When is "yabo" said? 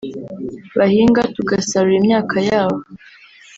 2.49-2.79